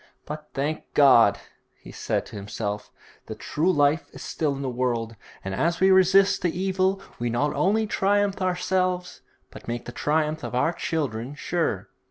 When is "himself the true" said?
2.35-3.71